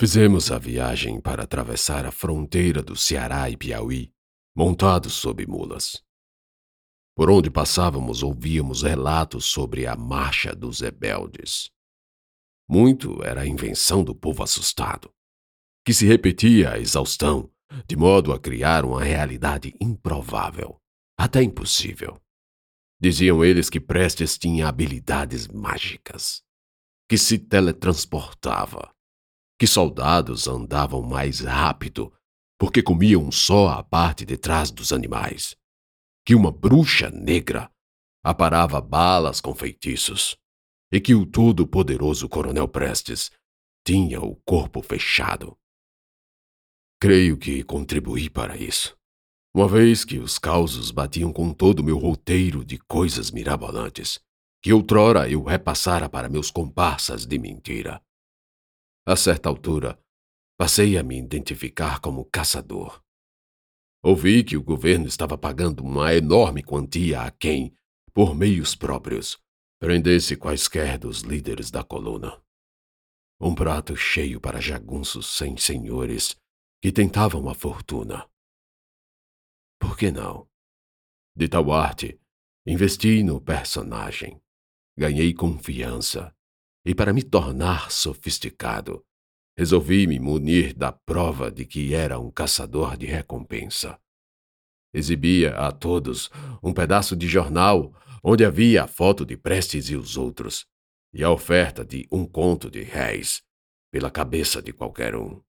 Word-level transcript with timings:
Fizemos 0.00 0.50
a 0.50 0.56
viagem 0.56 1.20
para 1.20 1.42
atravessar 1.42 2.06
a 2.06 2.10
fronteira 2.10 2.82
do 2.82 2.96
Ceará 2.96 3.50
e 3.50 3.54
Piauí, 3.54 4.10
montados 4.56 5.12
sob 5.12 5.46
mulas. 5.46 6.02
Por 7.14 7.30
onde 7.30 7.50
passávamos, 7.50 8.22
ouvíamos 8.22 8.80
relatos 8.80 9.44
sobre 9.44 9.86
a 9.86 9.94
marcha 9.94 10.54
dos 10.54 10.80
rebeldes. 10.80 11.68
Muito 12.66 13.22
era 13.22 13.42
a 13.42 13.46
invenção 13.46 14.02
do 14.02 14.14
povo 14.14 14.42
assustado, 14.42 15.12
que 15.84 15.92
se 15.92 16.06
repetia 16.06 16.72
a 16.72 16.78
exaustão, 16.78 17.52
de 17.86 17.94
modo 17.94 18.32
a 18.32 18.40
criar 18.40 18.86
uma 18.86 19.04
realidade 19.04 19.74
improvável, 19.78 20.80
até 21.14 21.42
impossível. 21.42 22.18
Diziam 22.98 23.44
eles 23.44 23.68
que 23.68 23.78
Prestes 23.78 24.38
tinha 24.38 24.66
habilidades 24.66 25.46
mágicas, 25.46 26.42
que 27.06 27.18
se 27.18 27.38
teletransportava 27.38 28.90
que 29.60 29.66
soldados 29.66 30.48
andavam 30.48 31.02
mais 31.02 31.40
rápido 31.40 32.10
porque 32.58 32.82
comiam 32.82 33.30
só 33.30 33.68
a 33.68 33.82
parte 33.82 34.24
de 34.24 34.38
trás 34.38 34.70
dos 34.70 34.90
animais, 34.90 35.54
que 36.24 36.34
uma 36.34 36.50
bruxa 36.50 37.10
negra 37.10 37.70
aparava 38.24 38.80
balas 38.80 39.38
com 39.38 39.54
feitiços 39.54 40.34
e 40.90 40.98
que 40.98 41.14
o 41.14 41.26
todo-poderoso 41.26 42.26
Coronel 42.26 42.66
Prestes 42.68 43.30
tinha 43.86 44.22
o 44.22 44.34
corpo 44.46 44.80
fechado. 44.80 45.54
Creio 46.98 47.36
que 47.36 47.62
contribuí 47.62 48.30
para 48.30 48.56
isso, 48.56 48.96
uma 49.54 49.68
vez 49.68 50.06
que 50.06 50.18
os 50.18 50.38
causos 50.38 50.90
batiam 50.90 51.34
com 51.34 51.52
todo 51.52 51.80
o 51.80 51.84
meu 51.84 51.98
roteiro 51.98 52.64
de 52.64 52.78
coisas 52.78 53.30
mirabolantes 53.30 54.18
que 54.62 54.72
outrora 54.72 55.28
eu 55.28 55.42
repassara 55.42 56.08
para 56.08 56.30
meus 56.30 56.50
comparsas 56.50 57.26
de 57.26 57.38
mentira. 57.38 58.00
A 59.06 59.16
certa 59.16 59.48
altura, 59.48 59.98
passei 60.58 60.98
a 60.98 61.02
me 61.02 61.18
identificar 61.18 62.00
como 62.00 62.26
caçador. 62.26 63.02
Ouvi 64.02 64.44
que 64.44 64.56
o 64.56 64.62
governo 64.62 65.06
estava 65.06 65.38
pagando 65.38 65.82
uma 65.82 66.14
enorme 66.14 66.62
quantia 66.62 67.22
a 67.22 67.30
quem, 67.30 67.74
por 68.12 68.34
meios 68.34 68.74
próprios, 68.74 69.38
prendesse 69.78 70.36
quaisquer 70.36 70.98
dos 70.98 71.20
líderes 71.20 71.70
da 71.70 71.82
coluna. 71.82 72.42
Um 73.40 73.54
prato 73.54 73.96
cheio 73.96 74.38
para 74.38 74.60
jagunços 74.60 75.26
sem 75.34 75.56
senhores 75.56 76.36
que 76.82 76.92
tentavam 76.92 77.48
a 77.48 77.54
fortuna. 77.54 78.28
Por 79.78 79.96
que 79.96 80.10
não? 80.10 80.46
De 81.34 81.48
tal 81.48 81.72
arte, 81.72 82.20
investi 82.66 83.22
no 83.22 83.40
personagem. 83.40 84.42
Ganhei 84.94 85.32
confiança 85.32 86.34
e 86.84 86.94
para 86.94 87.12
me 87.12 87.22
tornar 87.22 87.90
sofisticado, 87.90 89.04
resolvi 89.56 90.06
me 90.06 90.18
munir 90.18 90.74
da 90.74 90.92
prova 90.92 91.50
de 91.50 91.66
que 91.66 91.94
era 91.94 92.18
um 92.18 92.30
caçador 92.30 92.96
de 92.96 93.06
recompensa. 93.06 94.00
Exibia 94.92 95.54
a 95.56 95.70
todos 95.70 96.30
um 96.62 96.72
pedaço 96.72 97.14
de 97.14 97.28
jornal 97.28 97.94
onde 98.22 98.44
havia 98.44 98.84
a 98.84 98.88
foto 98.88 99.24
de 99.24 99.36
Prestes 99.36 99.88
e 99.88 99.96
os 99.96 100.16
outros, 100.16 100.66
e 101.12 101.24
a 101.24 101.30
oferta 101.30 101.84
de 101.84 102.06
um 102.10 102.26
conto 102.26 102.70
de 102.70 102.82
réis 102.82 103.42
pela 103.90 104.10
cabeça 104.10 104.62
de 104.62 104.72
qualquer 104.72 105.14
um. 105.16 105.42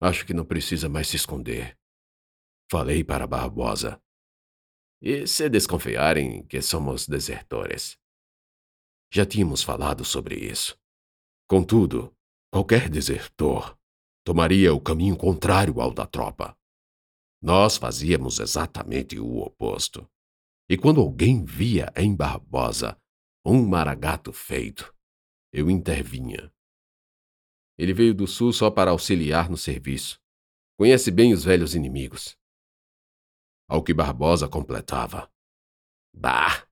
Acho 0.00 0.26
que 0.26 0.34
não 0.34 0.44
precisa 0.44 0.88
mais 0.88 1.08
se 1.08 1.16
esconder. 1.16 1.76
Falei 2.70 3.02
para 3.02 3.26
Barbosa. 3.26 4.00
E 5.00 5.26
se 5.26 5.48
desconfiarem 5.48 6.44
que 6.46 6.60
somos 6.60 7.06
desertores? 7.06 7.98
Já 9.10 9.24
tínhamos 9.24 9.62
falado 9.62 10.04
sobre 10.04 10.36
isso. 10.36 10.78
Contudo, 11.48 12.14
qualquer 12.52 12.88
desertor 12.88 13.78
tomaria 14.24 14.74
o 14.74 14.80
caminho 14.80 15.16
contrário 15.16 15.80
ao 15.80 15.92
da 15.92 16.06
tropa. 16.06 16.56
Nós 17.40 17.76
fazíamos 17.76 18.38
exatamente 18.38 19.18
o 19.18 19.38
oposto. 19.38 20.08
E 20.68 20.76
quando 20.76 21.00
alguém 21.00 21.44
via 21.44 21.90
em 21.96 22.14
Barbosa 22.14 23.00
um 23.44 23.66
maragato 23.66 24.32
feito, 24.32 24.94
eu 25.50 25.70
intervinha. 25.70 26.52
Ele 27.78 27.94
veio 27.94 28.12
do 28.12 28.26
sul 28.26 28.52
só 28.52 28.70
para 28.70 28.90
auxiliar 28.90 29.48
no 29.48 29.56
serviço. 29.56 30.20
Conhece 30.76 31.10
bem 31.10 31.32
os 31.32 31.44
velhos 31.44 31.74
inimigos. 31.74 32.36
Ao 33.66 33.82
que 33.82 33.94
Barbosa 33.94 34.48
completava. 34.48 35.30
Bah! 36.12 36.67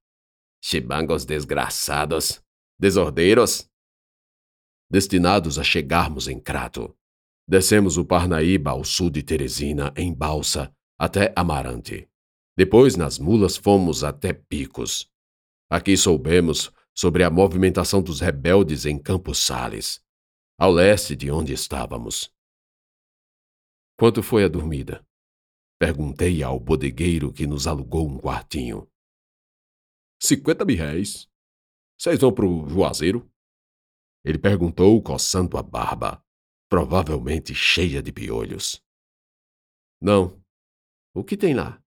Chibangos 0.68 1.24
desgraçados, 1.24 2.42
desordeiros. 2.76 3.70
Destinados 4.90 5.60
a 5.60 5.62
chegarmos 5.62 6.26
em 6.26 6.40
Crato, 6.40 6.92
descemos 7.48 7.96
o 7.96 8.04
Parnaíba 8.04 8.72
ao 8.72 8.82
sul 8.82 9.08
de 9.08 9.22
Teresina 9.22 9.94
em 9.96 10.12
balsa 10.12 10.74
até 10.98 11.32
Amarante. 11.36 12.10
Depois, 12.56 12.96
nas 12.96 13.16
mulas, 13.16 13.56
fomos 13.56 14.02
até 14.02 14.32
Picos. 14.32 15.08
Aqui 15.70 15.96
soubemos 15.96 16.72
sobre 16.92 17.22
a 17.22 17.30
movimentação 17.30 18.02
dos 18.02 18.18
rebeldes 18.18 18.86
em 18.86 18.98
Campos 18.98 19.38
Sales, 19.38 20.02
ao 20.58 20.72
leste 20.72 21.14
de 21.14 21.30
onde 21.30 21.52
estávamos. 21.52 22.34
Quanto 23.96 24.20
foi 24.20 24.42
a 24.42 24.48
dormida? 24.48 25.06
Perguntei 25.78 26.42
ao 26.42 26.58
bodegueiro 26.58 27.32
que 27.32 27.46
nos 27.46 27.68
alugou 27.68 28.08
um 28.08 28.18
quartinho. 28.18 28.90
Cinquenta 30.22 30.64
mil 30.64 30.76
réis. 30.76 31.28
Vocês 31.98 32.20
vão 32.20 32.32
pro 32.32 32.68
Juazeiro? 32.68 33.30
Ele 34.24 34.38
perguntou, 34.38 35.00
coçando 35.02 35.56
a 35.56 35.62
barba, 35.62 36.22
provavelmente 36.68 37.54
cheia 37.54 38.02
de 38.02 38.12
piolhos. 38.12 38.82
Não. 40.00 40.42
O 41.14 41.24
que 41.24 41.36
tem 41.36 41.54
lá? 41.54 41.82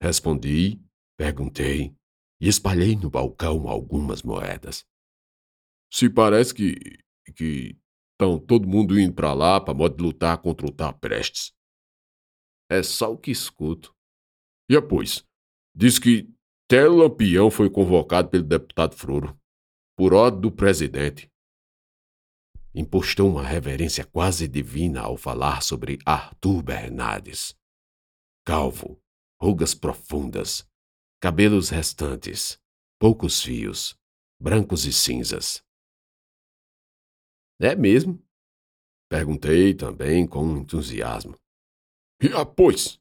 Respondi, 0.00 0.80
perguntei 1.18 1.94
e 2.40 2.48
espalhei 2.48 2.94
no 2.94 3.10
balcão 3.10 3.68
algumas 3.68 4.22
moedas. 4.22 4.86
Se 5.92 6.08
parece 6.08 6.54
que. 6.54 6.74
que. 7.34 7.76
estão 8.12 8.38
todo 8.38 8.68
mundo 8.68 8.98
indo 8.98 9.14
para 9.14 9.34
lá 9.34 9.60
para 9.60 9.74
modo 9.74 9.96
de 9.96 10.02
lutar 10.02 10.40
contra 10.40 10.66
o 10.66 10.72
Tá 10.72 10.92
Prestes. 10.92 11.52
É 12.70 12.82
só 12.82 13.12
o 13.12 13.18
que 13.18 13.30
escuto. 13.30 13.94
E 14.70 14.76
após? 14.76 15.24
Diz 15.74 15.98
que 15.98 16.30
até 16.70 16.86
Lampião 16.86 17.50
foi 17.50 17.70
convocado 17.70 18.28
pelo 18.28 18.44
deputado 18.44 18.94
Froro, 18.94 19.34
por 19.96 20.12
ordem 20.12 20.42
do 20.42 20.52
presidente. 20.52 21.32
Impostou 22.74 23.30
uma 23.30 23.42
reverência 23.42 24.04
quase 24.04 24.46
divina 24.46 25.00
ao 25.00 25.16
falar 25.16 25.62
sobre 25.62 25.98
Arthur 26.04 26.62
Bernardes. 26.62 27.56
Calvo, 28.44 29.02
rugas 29.40 29.74
profundas, 29.74 30.68
cabelos 31.22 31.70
restantes, 31.70 32.60
poucos 33.00 33.42
fios, 33.42 33.98
brancos 34.38 34.84
e 34.84 34.92
cinzas. 34.92 35.64
É 37.58 37.74
mesmo? 37.74 38.22
Perguntei 39.08 39.72
também 39.72 40.26
com 40.26 40.58
entusiasmo. 40.58 41.34
E 42.22 42.26
após? 42.34 43.00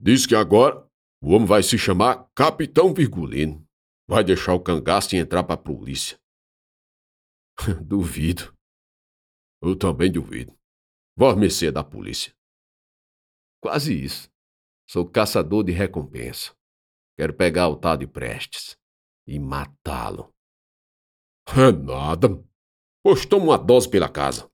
Diz 0.00 0.24
que 0.24 0.34
agora 0.34 0.90
o 1.22 1.34
homem 1.34 1.46
vai 1.46 1.62
se 1.62 1.78
chamar 1.78 2.28
Capitão 2.34 2.92
Virgulino. 2.92 3.64
Vai 4.08 4.24
deixar 4.24 4.54
o 4.54 4.60
cangaço 4.60 5.14
e 5.14 5.18
entrar 5.18 5.44
pra 5.44 5.56
polícia. 5.56 6.20
duvido. 7.86 8.52
Eu 9.62 9.78
também 9.78 10.10
duvido. 10.10 10.58
Vós 11.16 11.38
mercê 11.38 11.70
da 11.70 11.84
polícia. 11.84 12.34
Quase 13.62 13.94
isso. 13.94 14.28
Sou 14.90 15.08
caçador 15.08 15.62
de 15.62 15.70
recompensa. 15.70 16.52
Quero 17.16 17.32
pegar 17.32 17.68
o 17.68 17.76
tal 17.76 17.96
de 17.96 18.06
Prestes 18.08 18.76
e 19.24 19.38
matá-lo. 19.38 20.34
É 21.46 21.70
nada. 21.70 22.28
Pois 23.00 23.24
toma 23.24 23.44
uma 23.44 23.58
dose 23.58 23.88
pela 23.88 24.08
casa. 24.08 24.50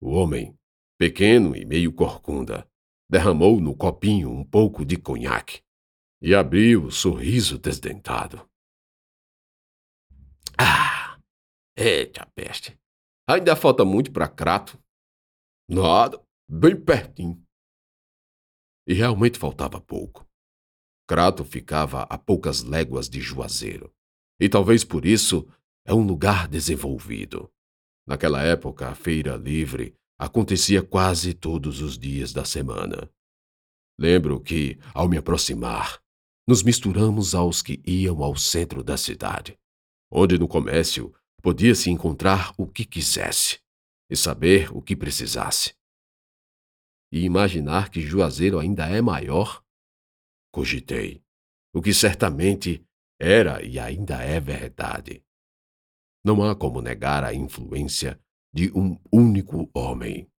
O 0.00 0.12
homem, 0.12 0.58
pequeno 0.98 1.54
e 1.54 1.66
meio 1.66 1.92
corcunda, 1.92 2.66
derramou 3.12 3.60
no 3.60 3.76
copinho 3.76 4.30
um 4.30 4.42
pouco 4.42 4.86
de 4.86 4.96
conhaque 4.96 5.60
e 6.22 6.34
abriu 6.34 6.86
o 6.86 6.90
sorriso 6.90 7.58
desdentado. 7.58 8.48
Ah! 10.58 11.20
Eita 11.76 12.24
peste! 12.34 12.80
Ainda 13.28 13.54
falta 13.54 13.84
muito 13.84 14.10
para 14.10 14.26
Crato. 14.26 14.82
Nada, 15.68 16.24
bem 16.48 16.74
pertinho. 16.74 17.46
E 18.88 18.94
realmente 18.94 19.38
faltava 19.38 19.78
pouco. 19.78 20.26
Crato 21.06 21.44
ficava 21.44 22.04
a 22.04 22.16
poucas 22.16 22.62
léguas 22.62 23.10
de 23.10 23.20
Juazeiro, 23.20 23.94
e 24.40 24.48
talvez 24.48 24.84
por 24.84 25.04
isso 25.04 25.46
é 25.84 25.92
um 25.92 26.02
lugar 26.02 26.48
desenvolvido. 26.48 27.52
Naquela 28.06 28.42
época, 28.42 28.88
a 28.88 28.94
feira 28.94 29.36
livre 29.36 29.94
acontecia 30.22 30.84
quase 30.84 31.34
todos 31.34 31.80
os 31.80 31.98
dias 31.98 32.32
da 32.32 32.44
semana. 32.44 33.10
Lembro 33.98 34.40
que, 34.40 34.78
ao 34.94 35.08
me 35.08 35.18
aproximar, 35.18 36.00
nos 36.46 36.62
misturamos 36.62 37.34
aos 37.34 37.60
que 37.60 37.82
iam 37.84 38.22
ao 38.22 38.36
centro 38.36 38.84
da 38.84 38.96
cidade, 38.96 39.58
onde 40.08 40.38
no 40.38 40.46
comércio 40.46 41.12
podia-se 41.42 41.90
encontrar 41.90 42.54
o 42.56 42.68
que 42.68 42.84
quisesse, 42.84 43.58
e 44.08 44.16
saber 44.16 44.70
o 44.72 44.80
que 44.80 44.94
precisasse. 44.94 45.74
E 47.10 47.24
imaginar 47.24 47.90
que 47.90 48.00
Juazeiro 48.00 48.60
ainda 48.60 48.86
é 48.86 49.02
maior? 49.02 49.60
Cogitei, 50.52 51.20
o 51.74 51.82
que 51.82 51.92
certamente 51.92 52.86
era 53.20 53.60
e 53.60 53.76
ainda 53.76 54.22
é 54.22 54.38
verdade. 54.38 55.24
Não 56.24 56.44
há 56.44 56.54
como 56.54 56.80
negar 56.80 57.24
a 57.24 57.34
influência 57.34 58.20
de 58.52 58.70
um 58.72 58.98
único 59.10 59.70
homem, 59.74 60.30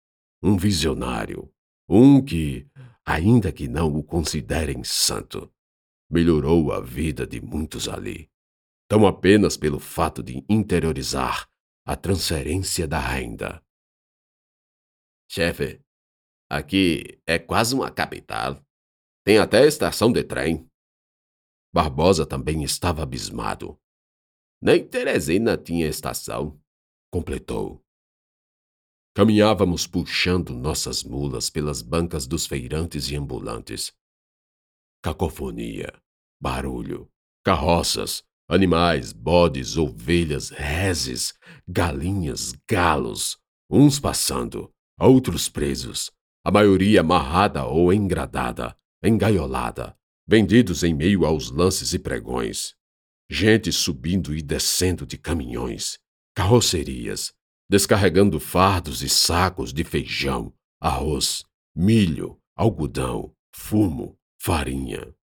um 0.42 0.56
visionário, 0.56 1.52
um 1.90 2.24
que, 2.24 2.68
ainda 3.06 3.52
que 3.52 3.68
não 3.68 3.96
o 3.96 4.04
considerem 4.04 4.84
santo, 4.84 5.52
melhorou 6.10 6.72
a 6.72 6.80
vida 6.80 7.26
de 7.26 7.42
muitos 7.42 7.90
ali, 7.90 8.30
tão 8.88 9.08
apenas 9.08 9.58
pelo 9.58 9.80
fato 9.80 10.22
de 10.22 10.46
interiorizar 10.48 11.50
a 11.86 11.96
transferência 11.96 12.88
da 12.88 13.00
renda. 13.00 13.64
Chefe, 15.30 15.82
aqui 16.50 17.20
é 17.26 17.40
quase 17.40 17.74
uma 17.74 17.90
capital. 17.90 18.64
Tem 19.26 19.40
até 19.40 19.66
estação 19.66 20.12
de 20.12 20.24
trem. 20.24 20.70
Barbosa 21.74 22.26
também 22.26 22.64
estava 22.64 23.02
abismado. 23.02 23.80
Nem 24.62 24.88
Teresina 24.88 25.58
tinha 25.58 25.88
estação, 25.88 26.62
completou. 27.12 27.83
Caminhávamos 29.14 29.86
puxando 29.86 30.54
nossas 30.54 31.04
mulas 31.04 31.50
pelas 31.50 31.82
bancas 31.82 32.26
dos 32.26 32.46
feirantes 32.46 33.10
e 33.10 33.16
ambulantes. 33.16 33.94
Cacofonia, 35.02 35.94
barulho, 36.42 37.10
carroças, 37.44 38.24
Animais, 38.48 39.14
bodes, 39.14 39.78
ovelhas, 39.78 40.50
reses, 40.50 41.34
galinhas, 41.68 42.54
galos, 42.70 43.38
uns 43.70 44.00
passando, 44.00 44.70
outros 45.00 45.48
presos, 45.48 46.12
a 46.44 46.52
maioria 46.52 47.00
amarrada 47.00 47.66
ou 47.66 47.94
engradada, 47.94 48.78
engaiolada, 49.02 49.96
vendidos 50.28 50.84
em 50.84 50.94
meio 50.94 51.26
aos 51.26 51.50
lances 51.50 51.94
e 51.94 52.00
pregões. 52.00 52.76
Gente 53.30 53.72
subindo 53.72 54.36
e 54.36 54.42
descendo 54.42 55.06
de 55.06 55.18
caminhões, 55.18 55.98
carrocerias, 56.36 57.34
descarregando 57.70 58.40
fardos 58.40 59.02
e 59.02 59.10
sacos 59.10 59.74
de 59.74 59.84
feijão, 59.84 60.54
arroz, 60.80 61.44
milho, 61.76 62.40
algodão, 62.56 63.34
fumo, 63.56 64.18
farinha. 64.40 65.14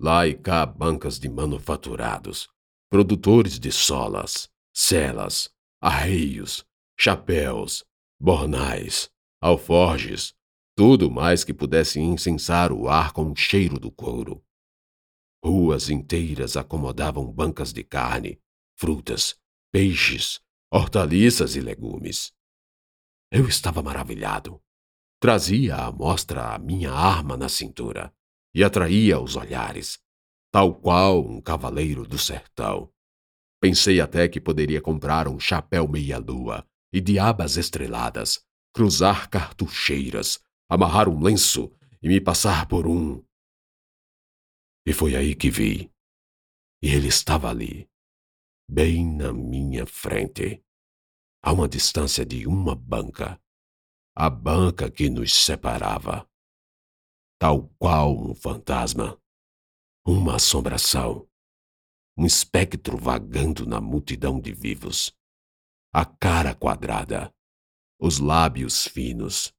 Lá 0.00 0.26
e 0.26 0.34
cá 0.34 0.64
bancas 0.66 1.18
de 1.18 1.28
manufaturados, 1.28 2.48
produtores 2.90 3.58
de 3.58 3.70
solas, 3.70 4.48
celas, 4.72 5.50
arreios, 5.80 6.64
chapéus, 6.98 7.84
bornais, 8.20 9.10
alforjes, 9.40 10.34
tudo 10.76 11.10
mais 11.10 11.44
que 11.44 11.54
pudesse 11.54 12.00
incensar 12.00 12.72
o 12.72 12.88
ar 12.88 13.12
com 13.12 13.30
o 13.30 13.36
cheiro 13.36 13.78
do 13.78 13.90
couro. 13.90 14.42
Ruas 15.44 15.90
inteiras 15.90 16.56
acomodavam 16.56 17.30
bancas 17.30 17.72
de 17.72 17.84
carne, 17.84 18.40
frutas, 18.76 19.36
peixes, 19.70 20.40
hortaliças 20.74 21.54
e 21.54 21.60
legumes. 21.60 22.32
Eu 23.30 23.46
estava 23.46 23.80
maravilhado. 23.80 24.60
Trazia 25.20 25.76
à 25.76 25.92
mostra 25.92 26.52
a 26.52 26.58
minha 26.58 26.90
arma 26.90 27.36
na 27.36 27.48
cintura 27.48 28.12
e 28.52 28.64
atraía 28.64 29.20
os 29.20 29.36
olhares, 29.36 30.02
tal 30.50 30.74
qual 30.74 31.24
um 31.24 31.40
cavaleiro 31.40 32.04
do 32.04 32.18
sertão. 32.18 32.92
Pensei 33.60 34.00
até 34.00 34.28
que 34.28 34.40
poderia 34.40 34.80
comprar 34.82 35.28
um 35.28 35.38
chapéu 35.38 35.86
meia-lua 35.86 36.66
e 36.92 37.00
diabas 37.00 37.56
estreladas, 37.56 38.44
cruzar 38.74 39.30
cartucheiras, 39.30 40.42
amarrar 40.68 41.08
um 41.08 41.22
lenço 41.22 41.72
e 42.02 42.08
me 42.08 42.20
passar 42.20 42.66
por 42.66 42.88
um. 42.88 43.24
E 44.84 44.92
foi 44.92 45.14
aí 45.14 45.36
que 45.36 45.50
vi. 45.50 45.88
E 46.82 46.88
ele 46.88 47.06
estava 47.06 47.48
ali, 47.48 47.88
bem 48.68 49.04
na 49.16 49.32
minha 49.32 49.86
frente, 49.86 50.62
a 51.42 51.52
uma 51.52 51.68
distância 51.68 52.24
de 52.24 52.46
uma 52.46 52.74
banca, 52.74 53.40
a 54.16 54.30
banca 54.30 54.90
que 54.90 55.10
nos 55.10 55.34
separava. 55.34 56.28
Tal 57.38 57.68
qual 57.78 58.16
um 58.16 58.34
fantasma, 58.34 59.20
uma 60.06 60.36
assombração, 60.36 61.28
um 62.16 62.24
espectro 62.24 62.96
vagando 62.96 63.66
na 63.66 63.80
multidão 63.80 64.40
de 64.40 64.52
vivos, 64.52 65.14
a 65.92 66.04
cara 66.04 66.54
quadrada, 66.54 67.34
os 68.00 68.18
lábios 68.18 68.86
finos, 68.86 69.52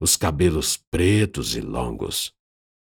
os 0.00 0.16
cabelos 0.16 0.76
pretos 0.76 1.54
e 1.54 1.60
longos, 1.60 2.34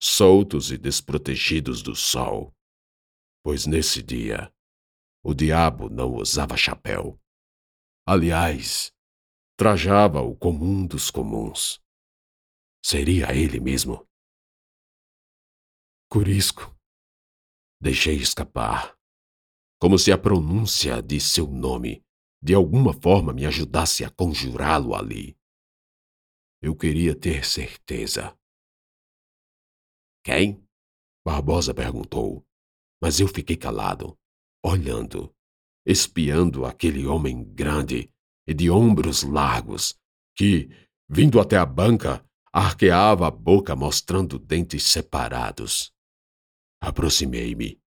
soltos 0.02 0.70
e 0.70 0.76
desprotegidos 0.76 1.82
do 1.82 1.94
sol, 1.94 2.54
pois 3.42 3.64
nesse 3.64 4.02
dia 4.02 4.52
o 5.28 5.34
diabo 5.34 5.90
não 5.90 6.14
usava 6.14 6.56
chapéu. 6.56 7.20
Aliás, 8.06 8.92
trajava 9.58 10.20
o 10.20 10.36
comum 10.36 10.86
dos 10.86 11.10
comuns. 11.10 11.82
Seria 12.80 13.34
ele 13.34 13.58
mesmo? 13.58 14.08
Curisco. 16.08 16.72
Deixei 17.82 18.14
escapar, 18.14 18.96
como 19.80 19.98
se 19.98 20.12
a 20.12 20.16
pronúncia 20.16 21.02
de 21.02 21.20
seu 21.20 21.48
nome 21.48 22.04
de 22.40 22.54
alguma 22.54 22.92
forma 22.92 23.32
me 23.32 23.44
ajudasse 23.44 24.04
a 24.04 24.10
conjurá-lo 24.10 24.94
ali. 24.94 25.36
Eu 26.62 26.76
queria 26.76 27.18
ter 27.18 27.44
certeza. 27.44 28.38
Quem? 30.24 30.64
Barbosa 31.26 31.74
perguntou, 31.74 32.46
mas 33.02 33.18
eu 33.18 33.26
fiquei 33.26 33.56
calado, 33.56 34.16
olhando, 34.64 35.34
espiando 35.86 36.64
aquele 36.64 37.06
homem 37.06 37.44
grande 37.44 38.12
e 38.46 38.52
de 38.52 38.70
ombros 38.70 39.22
largos 39.22 39.98
que, 40.36 40.68
vindo 41.08 41.40
até 41.40 41.56
a 41.56 41.64
banca, 41.64 42.24
arqueava 42.52 43.28
a 43.28 43.30
boca 43.30 43.76
mostrando 43.76 44.38
dentes 44.38 44.84
separados. 44.84 45.92
Aproximei-me 46.80 47.80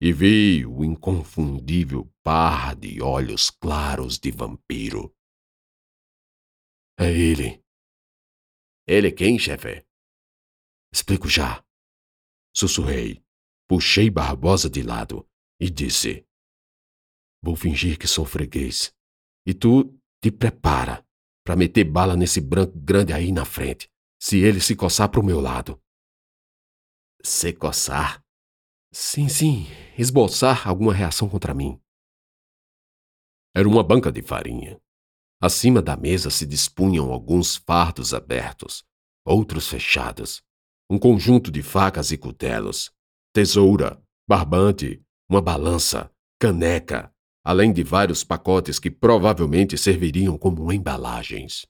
e 0.00 0.12
vi 0.12 0.66
o 0.66 0.84
inconfundível 0.84 2.10
par 2.22 2.74
de 2.74 3.00
olhos 3.02 3.50
claros 3.50 4.18
de 4.18 4.30
vampiro. 4.30 5.14
É 6.98 7.10
ele. 7.10 7.62
Ele 8.86 9.12
quem, 9.12 9.38
chefe? 9.38 9.86
Explico 10.92 11.28
já. 11.28 11.64
Sussurrei, 12.54 13.22
puxei 13.68 14.08
Barbosa 14.08 14.70
de 14.70 14.82
lado 14.82 15.28
e 15.60 15.70
disse: 15.70 16.26
Vou 17.42 17.56
fingir 17.56 17.98
que 17.98 18.06
sou 18.06 18.24
freguês. 18.24 18.92
E 19.46 19.54
tu 19.54 19.98
te 20.20 20.30
prepara 20.30 21.04
para 21.44 21.56
meter 21.56 21.84
bala 21.84 22.16
nesse 22.16 22.40
branco 22.40 22.76
grande 22.78 23.12
aí 23.12 23.30
na 23.30 23.44
frente, 23.44 23.88
se 24.20 24.38
ele 24.38 24.60
se 24.60 24.74
coçar 24.74 25.08
pro 25.08 25.22
meu 25.22 25.40
lado 25.40 25.80
se 27.26 27.52
coçar? 27.52 28.22
Sim, 28.92 29.28
sim, 29.28 29.66
esboçar 29.98 30.66
alguma 30.66 30.94
reação 30.94 31.28
contra 31.28 31.52
mim. 31.52 31.78
Era 33.54 33.68
uma 33.68 33.82
banca 33.82 34.12
de 34.12 34.22
farinha. 34.22 34.80
Acima 35.42 35.82
da 35.82 35.96
mesa 35.96 36.30
se 36.30 36.46
dispunham 36.46 37.12
alguns 37.12 37.56
fardos 37.56 38.14
abertos, 38.14 38.84
outros 39.24 39.68
fechados, 39.68 40.42
um 40.88 40.98
conjunto 40.98 41.50
de 41.50 41.62
facas 41.62 42.10
e 42.10 42.16
cutelos, 42.16 42.90
tesoura, 43.34 44.02
barbante, 44.26 45.02
uma 45.28 45.42
balança, 45.42 46.12
caneca, 46.38 47.12
além 47.44 47.72
de 47.72 47.82
vários 47.82 48.24
pacotes 48.24 48.78
que 48.78 48.90
provavelmente 48.90 49.76
serviriam 49.76 50.38
como 50.38 50.72
embalagens. 50.72 51.66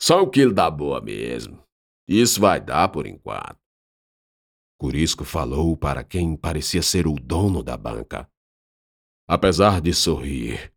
Só 0.00 0.22
um 0.22 0.30
quilo 0.30 0.52
da 0.52 0.70
boa 0.70 1.00
mesmo, 1.00 1.62
isso 2.08 2.40
vai 2.40 2.60
dar 2.60 2.88
por 2.90 3.06
enquanto. 3.06 3.58
Curisco 4.78 5.24
falou 5.24 5.76
para 5.76 6.04
quem 6.04 6.36
parecia 6.36 6.82
ser 6.82 7.06
o 7.06 7.14
dono 7.14 7.62
da 7.62 7.76
banca. 7.76 8.30
Apesar 9.26 9.80
de 9.80 9.94
sorrir, 9.94 10.74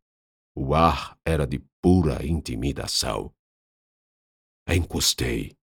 o 0.56 0.74
ar 0.74 1.20
era 1.26 1.46
de 1.46 1.60
pura 1.82 2.26
intimidação. 2.26 3.34
Encostei. 4.70 5.58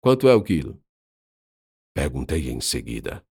Quanto 0.00 0.28
é 0.28 0.34
o 0.34 0.42
quilo? 0.44 0.83
Perguntei 1.94 2.50
em 2.50 2.60
seguida. 2.60 3.24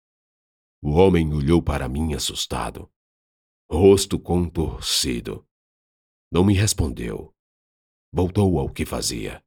O 0.81 0.91
homem 0.91 1.33
olhou 1.33 1.61
para 1.61 1.87
mim 1.87 2.13
assustado, 2.13 2.91
rosto 3.69 4.19
contorcido. 4.19 5.47
Não 6.31 6.43
me 6.43 6.53
respondeu. 6.53 7.33
Voltou 8.11 8.59
ao 8.59 8.71
que 8.71 8.85
fazia 8.85 9.43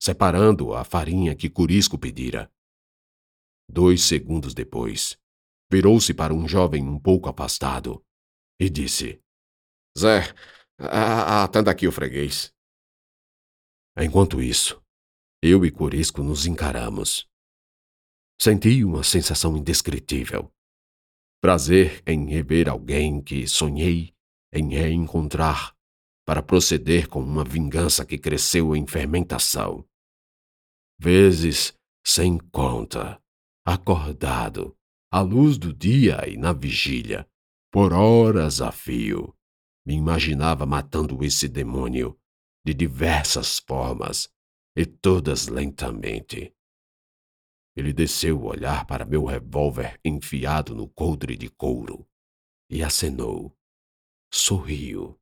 separando 0.00 0.74
a 0.74 0.84
farinha 0.84 1.34
que 1.34 1.50
Curisco 1.50 1.98
pedira. 1.98 2.52
Dois 3.68 4.02
segundos 4.02 4.54
depois, 4.54 5.18
virou-se 5.70 6.14
para 6.14 6.32
um 6.32 6.46
jovem 6.46 6.86
um 6.86 6.98
pouco 6.98 7.28
afastado 7.28 8.04
e 8.60 8.70
disse: 8.70 9.20
Zé, 9.98 10.32
atenda 10.78 11.70
aqui 11.70 11.88
o 11.88 11.92
freguês. 11.92 12.54
Enquanto 13.98 14.42
isso, 14.42 14.80
eu 15.42 15.64
e 15.64 15.70
Corisco 15.70 16.22
nos 16.22 16.46
encaramos. 16.46 17.28
Senti 18.40 18.84
uma 18.84 19.02
sensação 19.02 19.56
indescritível. 19.56 20.52
Prazer 21.40 22.02
em 22.06 22.28
rever 22.28 22.68
alguém 22.68 23.22
que 23.22 23.46
sonhei 23.46 24.14
em 24.52 24.74
reencontrar 24.74 25.74
para 26.26 26.42
proceder 26.42 27.08
com 27.08 27.20
uma 27.20 27.44
vingança 27.44 28.04
que 28.04 28.18
cresceu 28.18 28.74
em 28.74 28.86
fermentação. 28.86 29.86
Vezes 30.98 31.74
sem 32.04 32.38
conta, 32.38 33.20
acordado, 33.64 34.76
à 35.10 35.20
luz 35.20 35.58
do 35.58 35.72
dia 35.72 36.28
e 36.28 36.36
na 36.36 36.52
vigília, 36.52 37.28
por 37.70 37.92
horas 37.92 38.60
a 38.60 38.72
fio, 38.72 39.34
me 39.84 39.94
imaginava 39.94 40.64
matando 40.64 41.22
esse 41.24 41.48
demônio 41.48 42.18
de 42.64 42.74
diversas 42.74 43.58
formas 43.60 44.28
e 44.76 44.84
todas 44.84 45.46
lentamente. 45.46 46.55
Ele 47.76 47.92
desceu 47.92 48.40
o 48.40 48.46
olhar 48.46 48.86
para 48.86 49.04
meu 49.04 49.24
revólver 49.24 50.00
enfiado 50.02 50.74
no 50.74 50.88
coldre 50.88 51.36
de 51.36 51.50
couro 51.50 52.08
e 52.70 52.82
acenou. 52.82 53.54
Sorriu. 54.32 55.20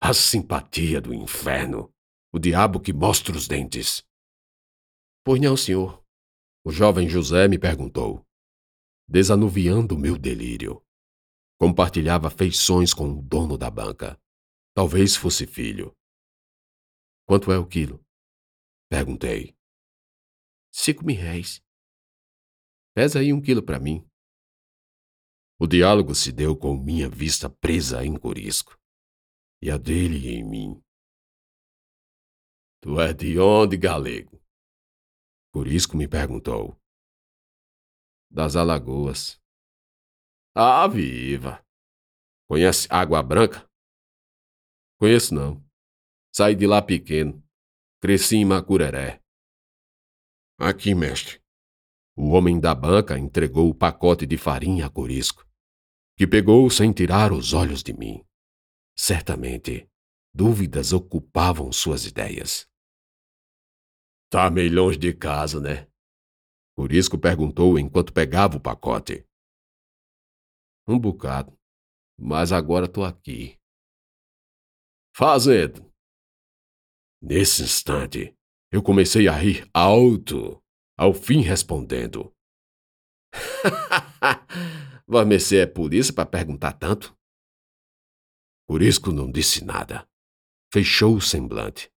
A 0.00 0.12
simpatia 0.12 1.00
do 1.00 1.14
inferno. 1.14 1.94
O 2.32 2.38
diabo 2.38 2.80
que 2.80 2.92
mostra 2.92 3.36
os 3.36 3.46
dentes. 3.46 4.04
Pois 5.24 5.40
não, 5.40 5.56
senhor. 5.56 6.04
O 6.64 6.70
jovem 6.70 7.08
José 7.08 7.48
me 7.48 7.58
perguntou, 7.58 8.26
desanuviando 9.08 9.96
meu 9.96 10.18
delírio. 10.18 10.84
Compartilhava 11.58 12.28
feições 12.28 12.92
com 12.92 13.10
o 13.10 13.22
dono 13.22 13.56
da 13.56 13.70
banca. 13.70 14.20
Talvez 14.74 15.16
fosse 15.16 15.46
filho. 15.46 15.96
Quanto 17.26 17.50
é 17.50 17.58
o 17.58 17.66
quilo? 17.66 18.04
Perguntei. 18.90 19.56
Cinco 20.70 21.04
mil 21.04 21.16
réis. 21.16 21.62
Pesa 22.98 23.20
aí 23.20 23.32
um 23.32 23.40
quilo 23.40 23.64
para 23.64 23.78
mim. 23.78 24.04
O 25.56 25.68
diálogo 25.68 26.16
se 26.16 26.32
deu 26.32 26.56
com 26.56 26.76
minha 26.76 27.08
vista 27.08 27.48
presa 27.48 28.04
em 28.04 28.18
corisco 28.18 28.76
e 29.62 29.70
a 29.70 29.76
dele 29.76 30.28
em 30.28 30.42
mim. 30.42 30.82
Tu 32.82 33.00
é 33.00 33.12
de 33.12 33.38
onde, 33.38 33.76
galego? 33.76 34.42
Corisco 35.52 35.96
me 35.96 36.08
perguntou. 36.08 36.76
Das 38.28 38.56
Alagoas. 38.56 39.40
Ah, 40.52 40.88
viva! 40.88 41.64
Conhece 42.48 42.88
Água 42.90 43.22
Branca? 43.22 43.64
Conheço 44.98 45.32
não. 45.36 45.64
Saí 46.34 46.56
de 46.56 46.66
lá 46.66 46.82
pequeno. 46.82 47.40
Cresci 48.02 48.38
em 48.38 48.44
Macureré. 48.44 49.22
Aqui, 50.58 50.96
mestre. 50.96 51.40
O 52.20 52.30
homem 52.30 52.58
da 52.58 52.74
banca 52.74 53.16
entregou 53.16 53.70
o 53.70 53.74
pacote 53.74 54.26
de 54.26 54.36
farinha 54.36 54.86
a 54.86 54.90
Corisco, 54.90 55.46
que 56.16 56.26
pegou 56.26 56.68
sem 56.68 56.92
tirar 56.92 57.32
os 57.32 57.52
olhos 57.52 57.80
de 57.80 57.92
mim. 57.92 58.26
Certamente, 58.96 59.88
dúvidas 60.34 60.92
ocupavam 60.92 61.70
suas 61.70 62.06
ideias. 62.06 62.68
Tá 64.28 64.50
meio 64.50 64.74
longe 64.74 64.98
de 64.98 65.14
casa, 65.14 65.60
né? 65.60 65.88
Corisco 66.76 67.16
perguntou 67.16 67.78
enquanto 67.78 68.12
pegava 68.12 68.56
o 68.56 68.60
pacote. 68.60 69.24
Um 70.88 70.98
bocado, 70.98 71.56
mas 72.18 72.50
agora 72.50 72.88
tô 72.88 73.04
aqui. 73.04 73.56
Fazendo. 75.14 75.88
Nesse 77.22 77.62
instante, 77.62 78.36
eu 78.72 78.82
comecei 78.82 79.28
a 79.28 79.32
rir 79.32 79.70
alto, 79.72 80.60
ao 80.98 81.14
fim 81.14 81.40
respondendo. 81.40 82.34
Você 85.06 85.58
é 85.58 85.66
polícia 85.66 86.12
para 86.12 86.26
perguntar 86.26 86.72
tanto? 86.72 87.16
Curisco 88.66 89.12
não 89.12 89.30
disse 89.30 89.64
nada. 89.64 90.08
Fechou 90.72 91.14
o 91.14 91.20
semblante 91.20 91.90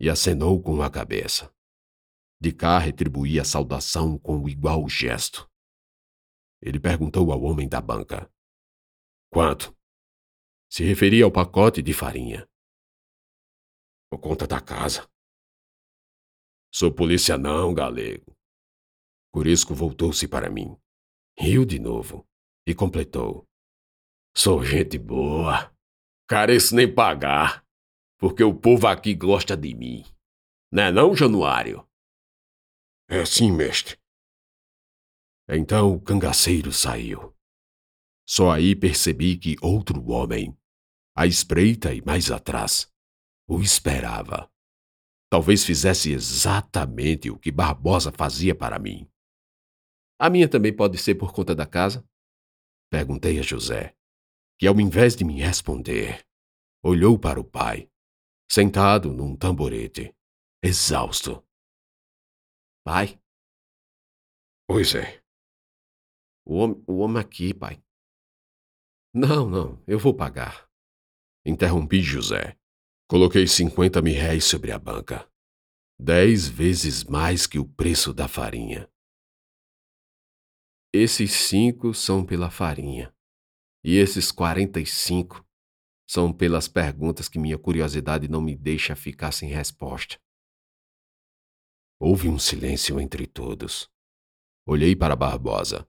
e 0.00 0.08
acenou 0.08 0.60
com 0.62 0.80
a 0.80 0.90
cabeça. 0.90 1.54
De 2.40 2.50
cá 2.50 2.78
retribuí 2.78 3.38
a 3.38 3.44
saudação 3.44 4.18
com 4.18 4.48
igual 4.48 4.88
gesto. 4.88 5.48
Ele 6.62 6.80
perguntou 6.80 7.30
ao 7.30 7.42
homem 7.42 7.68
da 7.68 7.80
banca: 7.80 8.32
Quanto? 9.30 9.76
Se 10.72 10.82
referia 10.82 11.24
ao 11.24 11.30
pacote 11.30 11.82
de 11.82 11.92
farinha. 11.92 12.48
Por 14.10 14.18
conta 14.18 14.46
da 14.46 14.60
casa. 14.60 15.09
Sou 16.72 16.92
polícia 16.92 17.36
não, 17.36 17.74
galego. 17.74 18.32
Curisco 19.32 19.74
voltou-se 19.74 20.26
para 20.28 20.50
mim. 20.50 20.76
Riu 21.38 21.64
de 21.64 21.78
novo 21.78 22.26
e 22.66 22.74
completou. 22.74 23.46
Sou 24.36 24.64
gente 24.64 24.98
boa. 24.98 25.74
Careço 26.28 26.76
nem 26.76 26.92
pagar, 26.92 27.66
porque 28.18 28.44
o 28.44 28.54
povo 28.54 28.86
aqui 28.86 29.14
gosta 29.14 29.56
de 29.56 29.74
mim. 29.74 30.04
Não 30.70 30.82
é 30.84 30.92
não, 30.92 31.16
Januário? 31.16 31.84
É 33.08 33.24
sim, 33.26 33.50
mestre. 33.50 33.98
Então 35.48 35.92
o 35.92 36.00
cangaceiro 36.00 36.72
saiu. 36.72 37.34
Só 38.24 38.52
aí 38.52 38.76
percebi 38.76 39.36
que 39.36 39.56
outro 39.60 40.08
homem, 40.08 40.56
à 41.16 41.26
espreita 41.26 41.92
e 41.92 42.00
mais 42.00 42.30
atrás, 42.30 42.88
o 43.48 43.60
esperava. 43.60 44.48
Talvez 45.30 45.64
fizesse 45.64 46.10
exatamente 46.10 47.30
o 47.30 47.38
que 47.38 47.52
Barbosa 47.52 48.10
fazia 48.10 48.52
para 48.52 48.80
mim. 48.80 49.08
A 50.18 50.28
minha 50.28 50.48
também 50.48 50.74
pode 50.74 50.98
ser 50.98 51.14
por 51.14 51.32
conta 51.32 51.54
da 51.54 51.64
casa? 51.64 52.04
Perguntei 52.90 53.38
a 53.38 53.42
José, 53.42 53.96
que 54.58 54.66
ao 54.66 54.78
invés 54.80 55.14
de 55.14 55.24
me 55.24 55.40
responder, 55.40 56.26
olhou 56.84 57.16
para 57.16 57.40
o 57.40 57.44
pai, 57.44 57.88
sentado 58.50 59.12
num 59.12 59.36
tamborete, 59.36 60.12
exausto. 60.62 61.46
Pai? 62.84 63.20
Pois 64.66 64.94
é. 64.94 65.22
O 66.44 66.56
homem, 66.56 66.84
o 66.88 66.98
homem 66.98 67.22
aqui, 67.22 67.54
pai. 67.54 67.80
Não, 69.14 69.48
não, 69.48 69.82
eu 69.86 69.98
vou 69.98 70.12
pagar. 70.12 70.68
Interrompi 71.46 72.02
José. 72.02 72.59
Coloquei 73.10 73.44
cinquenta 73.44 74.00
mil 74.00 74.14
réis 74.14 74.44
sobre 74.44 74.70
a 74.70 74.78
banca. 74.78 75.28
Dez 75.98 76.46
vezes 76.46 77.02
mais 77.02 77.44
que 77.44 77.58
o 77.58 77.68
preço 77.68 78.14
da 78.14 78.28
farinha. 78.28 78.88
Esses 80.94 81.32
cinco 81.32 81.92
são 81.92 82.24
pela 82.24 82.52
farinha. 82.52 83.12
E 83.82 83.96
esses 83.96 84.30
quarenta 84.30 84.78
e 84.78 84.86
cinco 84.86 85.44
são 86.08 86.32
pelas 86.32 86.68
perguntas 86.68 87.28
que 87.28 87.36
minha 87.36 87.58
curiosidade 87.58 88.28
não 88.28 88.40
me 88.40 88.54
deixa 88.54 88.94
ficar 88.94 89.32
sem 89.32 89.48
resposta. 89.48 90.16
Houve 91.98 92.28
um 92.28 92.38
silêncio 92.38 93.00
entre 93.00 93.26
todos. 93.26 93.90
Olhei 94.64 94.94
para 94.94 95.16
Barbosa, 95.16 95.84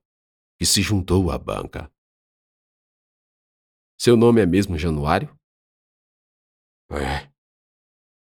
que 0.58 0.66
se 0.66 0.82
juntou 0.82 1.30
à 1.30 1.38
banca. 1.38 1.94
Seu 3.96 4.18
nome 4.18 4.42
é 4.42 4.46
mesmo 4.48 4.76
Januário? 4.76 5.40
É. 6.92 7.32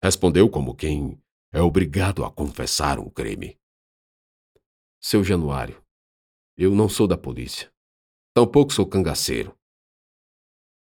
Respondeu 0.01 0.49
como 0.49 0.75
quem 0.75 1.21
é 1.51 1.61
obrigado 1.61 2.23
a 2.23 2.31
confessar 2.31 2.99
um 2.99 3.09
crime. 3.09 3.59
Seu 5.01 5.23
Januário, 5.25 5.83
eu 6.57 6.73
não 6.73 6.87
sou 6.87 7.05
da 7.05 7.17
polícia. 7.17 7.73
Tampouco 8.33 8.71
sou 8.71 8.87
cangaceiro. 8.87 9.57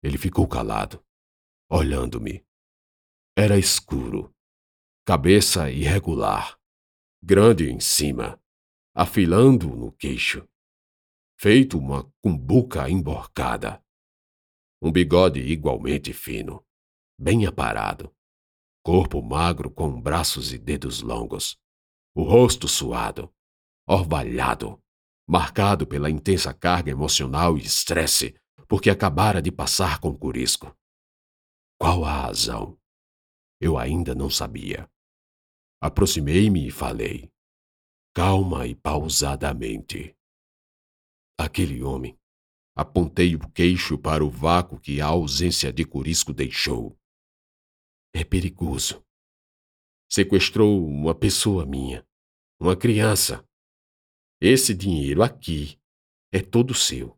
Ele 0.02 0.18
ficou 0.18 0.48
calado, 0.48 1.04
olhando-me. 1.70 2.46
Era 3.38 3.58
escuro, 3.58 4.34
cabeça 5.06 5.70
irregular, 5.70 6.58
grande 7.22 7.70
em 7.70 7.80
cima, 7.80 8.42
afilando 8.96 9.68
no 9.76 9.92
queixo, 9.92 10.48
feito 11.38 11.78
uma 11.78 12.10
cumbuca 12.22 12.90
emborcada. 12.90 13.84
Um 14.82 14.92
bigode 14.92 15.42
igualmente 15.42 16.14
fino 16.14 16.67
bem 17.18 17.46
aparado, 17.46 18.14
corpo 18.84 19.22
magro 19.22 19.72
com 19.72 20.00
braços 20.00 20.54
e 20.54 20.58
dedos 20.58 21.02
longos, 21.02 21.58
o 22.16 22.24
rosto 22.24 22.68
suado, 22.68 23.34
orvalhado, 23.88 24.82
marcado 25.28 25.88
pela 25.88 26.10
intensa 26.10 26.54
carga 26.54 26.92
emocional 26.92 27.58
e 27.58 27.62
estresse 27.62 28.36
porque 28.68 28.90
acabara 28.90 29.42
de 29.42 29.52
passar 29.52 30.00
com 30.00 30.16
Curisco. 30.16 30.76
Qual 31.80 32.04
a 32.04 32.24
razão? 32.24 32.78
Eu 33.60 33.78
ainda 33.78 34.14
não 34.14 34.30
sabia. 34.30 34.90
Aproximei-me 35.82 36.68
e 36.68 36.72
falei, 36.72 37.32
calma 38.14 38.68
e 38.68 38.76
pausadamente. 38.76 40.16
Aquele 41.40 41.82
homem 41.84 42.18
Apontei 42.78 43.34
o 43.34 43.40
queixo 43.40 43.98
para 43.98 44.24
o 44.24 44.30
vácuo 44.30 44.80
que 44.80 45.02
a 45.02 45.08
ausência 45.08 45.74
de 45.74 45.84
Curisco 45.84 46.32
deixou. 46.32 46.96
É 48.14 48.24
perigoso. 48.24 49.04
Sequestrou 50.10 50.86
uma 50.88 51.14
pessoa 51.14 51.66
minha, 51.66 52.06
uma 52.60 52.76
criança. 52.76 53.46
Esse 54.40 54.74
dinheiro 54.74 55.22
aqui 55.24 55.80
é 56.32 56.42
todo 56.42 56.74
seu. 56.74 57.18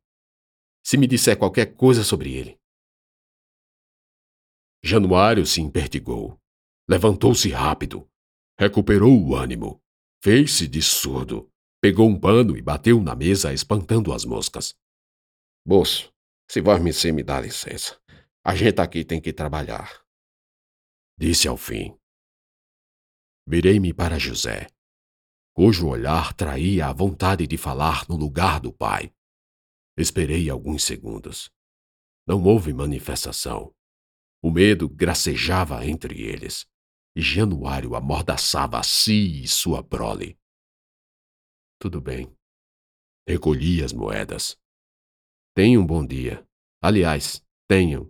Se 0.84 0.98
me 0.98 1.06
disser 1.06 1.38
qualquer 1.38 1.76
coisa 1.76 2.04
sobre 2.04 2.34
ele. 2.34 2.60
Januário 4.84 5.46
se 5.46 5.62
impertigou. 5.62 6.40
Levantou-se 6.90 7.50
rápido. 7.50 8.10
Recuperou 8.58 9.22
o 9.22 9.36
ânimo. 9.36 9.82
Fez-se 10.24 10.68
de 10.68 10.82
surdo. 10.82 11.52
Pegou 11.82 12.10
um 12.10 12.20
pano 12.20 12.58
e 12.58 12.62
bateu 12.62 13.02
na 13.02 13.16
mesa, 13.16 13.54
espantando 13.54 14.12
as 14.12 14.26
moscas. 14.26 14.76
Moço, 15.66 16.14
se 16.50 16.62
vós 16.62 16.82
me 16.82 16.92
me 17.12 17.24
dá 17.24 17.40
licença. 17.40 18.00
A 18.44 18.56
gente 18.56 18.82
aqui 18.82 19.06
tem 19.06 19.22
que 19.22 19.32
trabalhar. 19.32 20.02
Disse 21.22 21.50
ao 21.50 21.58
fim. 21.58 22.00
Virei-me 23.46 23.94
para 23.94 24.18
José, 24.18 24.68
cujo 25.54 25.90
olhar 25.90 26.34
traía 26.34 26.88
a 26.88 26.94
vontade 26.94 27.46
de 27.46 27.58
falar 27.58 28.08
no 28.08 28.16
lugar 28.16 28.62
do 28.62 28.72
pai. 28.72 29.14
Esperei 29.98 30.50
alguns 30.50 30.86
segundos. 30.86 31.52
Não 32.26 32.42
houve 32.42 32.72
manifestação. 32.72 33.76
O 34.42 34.50
medo 34.50 34.88
gracejava 34.88 35.86
entre 35.86 36.22
eles, 36.22 36.66
e 37.14 37.22
Januário 37.22 37.96
amordaçava 37.96 38.80
a 38.80 38.84
si 38.84 39.44
e 39.44 39.46
sua 39.46 39.84
prole. 39.84 40.40
Tudo 41.82 42.00
bem. 42.00 42.34
Recolhi 43.28 43.84
as 43.84 43.92
moedas. 43.92 44.58
Tenha 45.54 45.82
um 45.82 45.86
bom 45.86 46.08
dia. 46.08 46.48
Aliás, 46.82 47.46
tenham. 47.68 48.10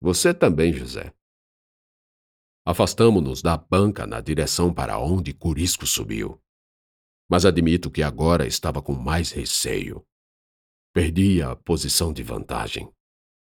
Você 0.00 0.34
também, 0.34 0.72
José. 0.72 1.16
Afastamo-nos 2.68 3.40
da 3.40 3.56
banca 3.56 4.06
na 4.06 4.20
direção 4.20 4.74
para 4.74 4.98
onde 4.98 5.32
Curisco 5.32 5.86
subiu. 5.86 6.38
Mas 7.26 7.46
admito 7.46 7.90
que 7.90 8.02
agora 8.02 8.46
estava 8.46 8.82
com 8.82 8.92
mais 8.92 9.30
receio. 9.30 10.06
Perdi 10.92 11.40
a 11.40 11.56
posição 11.56 12.12
de 12.12 12.22
vantagem. 12.22 12.92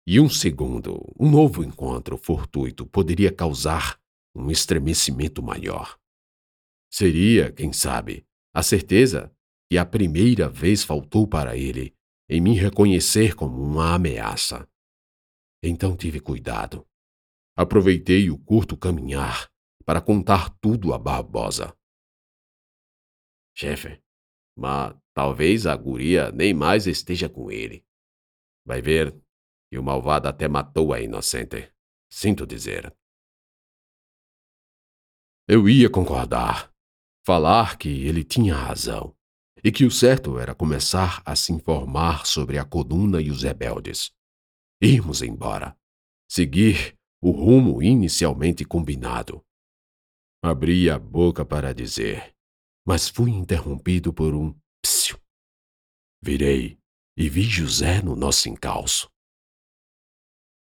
E 0.07 0.21
um 0.21 0.29
segundo, 0.29 1.01
um 1.19 1.31
novo 1.31 1.65
encontro 1.65 2.19
fortuito 2.19 2.85
poderia 2.85 3.33
causar 3.33 3.99
um 4.35 4.51
estremecimento 4.51 5.43
maior. 5.43 5.99
Seria, 6.93 7.51
quem 7.51 7.73
sabe, 7.73 8.27
a 8.55 8.63
certeza 8.63 9.35
que 9.71 9.79
a 9.79 9.87
primeira 9.87 10.47
vez 10.47 10.85
faltou 10.85 11.27
para 11.27 11.57
ele 11.57 11.95
em 12.29 12.39
me 12.39 12.53
reconhecer 12.53 13.35
como 13.35 13.63
uma 13.63 13.95
ameaça. 13.95 14.69
Então 15.63 15.97
tive 15.97 16.21
cuidado. 16.21 16.87
Aproveitei 17.57 18.31
o 18.31 18.39
curto 18.39 18.77
caminhar 18.77 19.51
para 19.87 20.03
contar 20.03 20.51
tudo 20.61 20.93
a 20.93 20.99
Barbosa. 20.99 21.75
Chefe, 23.57 24.03
mas 24.55 24.95
talvez 25.15 25.67
a 25.67 25.75
guria 25.75 26.31
nem 26.33 26.53
mais 26.53 26.87
esteja 26.87 27.31
com 27.31 27.51
ele. 27.51 27.83
Vai 28.67 28.83
ver, 28.83 29.19
e 29.73 29.79
o 29.79 29.83
malvado 29.83 30.29
até 30.29 30.47
matou 30.47 30.93
a 30.93 31.01
inocente. 31.01 31.73
Sinto 32.11 32.47
dizer. 32.47 32.95
Eu 35.49 35.69
ia 35.69 35.89
concordar, 35.89 36.71
falar 37.25 37.79
que 37.79 37.89
ele 37.89 38.23
tinha 38.23 38.55
razão, 38.55 39.17
e 39.65 39.73
que 39.73 39.85
o 39.85 39.91
certo 39.91 40.39
era 40.39 40.55
começar 40.55 41.23
a 41.25 41.35
se 41.35 41.53
informar 41.53 42.27
sobre 42.27 42.59
a 42.59 42.65
coluna 42.65 43.23
e 43.23 43.31
os 43.31 43.43
rebeldes. 43.43 44.13
Irmos 44.83 45.23
embora, 45.23 45.79
seguir 46.29 46.96
o 47.21 47.31
rumo 47.31 47.83
inicialmente 47.83 48.65
combinado. 48.65 49.45
Abri 50.43 50.91
a 50.91 50.99
boca 50.99 51.45
para 51.45 51.75
dizer, 51.75 52.35
mas 52.87 53.09
fui 53.09 53.31
interrompido 53.31 54.13
por 54.13 54.35
um 54.35 54.55
psiu. 54.83 55.19
Virei 56.23 56.79
e 57.17 57.29
vi 57.29 57.43
José 57.43 58.03
no 58.03 58.15
nosso 58.15 58.49
encalço. 58.49 59.11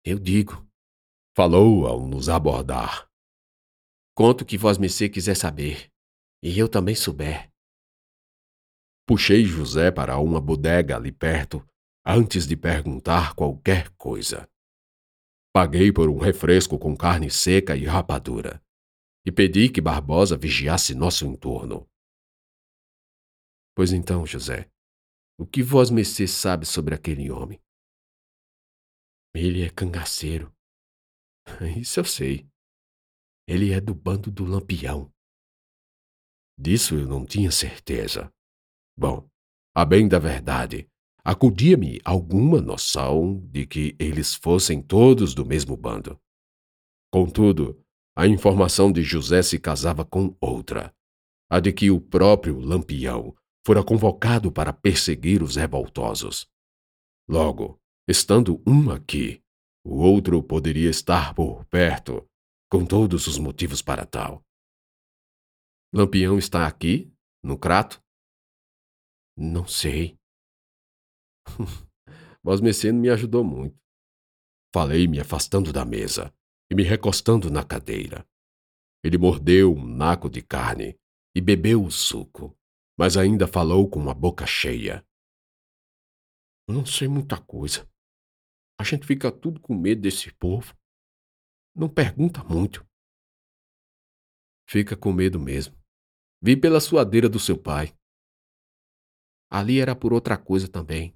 Eu 0.04 0.20
digo, 0.20 0.68
falou 1.36 1.88
ao 1.88 2.06
nos 2.06 2.28
abordar. 2.28 3.10
Conto 4.14 4.46
que 4.46 4.58
vós 4.58 4.78
mercê 4.78 5.08
quiser 5.08 5.36
saber, 5.36 5.90
e 6.44 6.58
eu 6.60 6.68
também 6.68 6.96
souber. 6.96 7.50
Puxei 9.08 9.46
José 9.46 9.92
para 9.92 10.18
uma 10.18 10.42
bodega 10.42 10.96
ali 10.96 11.12
perto, 11.12 11.66
antes 12.06 12.46
de 12.46 12.58
perguntar 12.58 13.34
qualquer 13.36 13.90
coisa. 13.92 14.50
Paguei 15.54 15.92
por 15.92 16.10
um 16.10 16.18
refresco 16.18 16.80
com 16.80 16.96
carne 16.96 17.30
seca 17.30 17.76
e 17.76 17.86
rapadura, 17.86 18.64
e 19.26 19.32
pedi 19.32 19.70
que 19.70 19.82
Barbosa 19.82 20.38
vigiasse 20.38 20.96
nosso 20.96 21.26
entorno. 21.26 21.90
Pois 23.76 23.92
então, 23.92 24.26
José, 24.26 24.72
o 25.38 25.46
que 25.46 25.62
vós 25.64 25.90
mercê 25.90 26.28
sabe 26.28 26.66
sobre 26.66 26.94
aquele 26.94 27.30
homem? 27.32 27.62
Ele 29.34 29.64
é 29.64 29.70
cangaceiro. 29.70 30.54
Isso 31.80 32.00
eu 32.00 32.06
sei. 32.06 32.48
Ele 33.48 33.72
é 33.72 33.82
do 33.82 33.96
bando 33.96 34.30
do 34.30 34.46
Lampião. 34.46 35.12
Disso 36.58 36.96
eu 36.96 37.08
não 37.08 37.26
tinha 37.26 37.50
certeza. 37.52 38.32
Bom, 38.96 39.28
a 39.74 39.86
bem 39.86 40.08
da 40.08 40.20
verdade, 40.20 40.91
acudia-me 41.24 42.00
alguma 42.04 42.62
noção 42.62 43.40
de 43.52 43.66
que 43.66 43.96
eles 44.00 44.34
fossem 44.34 44.82
todos 44.82 45.34
do 45.34 45.46
mesmo 45.46 45.76
bando. 45.78 46.20
Contudo, 47.12 47.80
a 48.16 48.28
informação 48.28 48.92
de 48.92 49.04
José 49.04 49.42
se 49.42 49.60
casava 49.60 50.04
com 50.06 50.36
outra, 50.40 50.94
a 51.50 51.60
de 51.60 51.72
que 51.72 51.92
o 51.92 52.00
próprio 52.00 52.60
Lampião 52.60 53.36
fora 53.66 53.84
convocado 53.84 54.52
para 54.52 54.74
perseguir 54.74 55.44
os 55.44 55.56
revoltosos. 55.56 56.50
Logo, 57.30 57.82
Estando 58.12 58.62
um 58.68 58.90
aqui, 58.92 59.42
o 59.86 60.00
outro 60.00 60.44
poderia 60.44 60.90
estar 60.90 61.34
por 61.34 61.64
perto, 61.66 62.28
com 62.70 62.86
todos 62.86 63.28
os 63.28 63.38
motivos 63.38 63.82
para 63.82 64.06
tal. 64.06 64.44
Lampião 65.94 66.38
está 66.38 66.68
aqui, 66.68 67.14
no 67.44 67.58
crato? 67.58 68.04
Não 69.38 69.68
sei. 69.68 70.18
Vosmecê 72.44 72.92
me 72.92 73.10
ajudou 73.10 73.44
muito. 73.44 73.80
Falei 74.74 75.08
me 75.08 75.20
afastando 75.20 75.72
da 75.74 75.86
mesa 75.86 76.34
e 76.72 76.76
me 76.76 76.84
recostando 76.84 77.50
na 77.50 77.64
cadeira. 77.64 78.26
Ele 79.04 79.18
mordeu 79.18 79.74
um 79.74 79.86
naco 79.86 80.30
de 80.30 80.42
carne 80.42 80.98
e 81.36 81.42
bebeu 81.42 81.84
o 81.84 81.92
suco, 81.92 82.58
mas 82.98 83.18
ainda 83.18 83.48
falou 83.48 83.90
com 83.90 84.10
a 84.10 84.14
boca 84.14 84.46
cheia. 84.46 85.06
Não 86.68 86.86
sei 86.86 87.08
muita 87.08 87.42
coisa. 87.42 87.90
A 88.80 88.84
gente 88.84 89.06
fica 89.06 89.32
tudo 89.32 89.60
com 89.60 89.76
medo 89.76 90.02
desse 90.02 90.34
povo. 90.34 90.76
Não 91.76 91.90
pergunta 91.90 92.44
muito. 92.44 92.86
Fica 94.70 94.96
com 94.96 95.12
medo 95.12 95.40
mesmo. 95.40 95.78
Vi 96.42 96.56
pela 96.56 96.80
suadeira 96.80 97.28
do 97.28 97.40
seu 97.40 97.62
pai. 97.62 97.94
Ali 99.52 99.80
era 99.80 99.96
por 99.96 100.14
outra 100.14 100.38
coisa 100.38 100.68
também. 100.68 101.14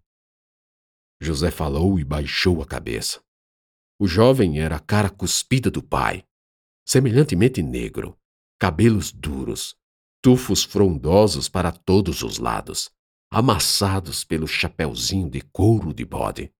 José 1.25 1.49
falou 1.49 1.99
e 1.99 2.03
baixou 2.03 2.61
a 2.61 2.65
cabeça. 2.65 3.21
O 3.99 4.07
jovem 4.07 4.59
era 4.59 4.75
a 4.75 4.79
cara 4.79 5.09
cuspida 5.09 5.71
do 5.71 5.81
pai, 5.81 6.23
semelhantemente 6.87 7.61
negro, 7.61 8.17
cabelos 8.59 9.11
duros, 9.11 9.75
tufos 10.21 10.63
frondosos 10.63 11.49
para 11.49 11.71
todos 11.71 12.21
os 12.21 12.37
lados, 12.37 12.91
amassados 13.31 14.23
pelo 14.23 14.47
chapeuzinho 14.47 15.29
de 15.29 15.41
couro 15.41 15.93
de 15.93 16.05
bode. 16.05 16.53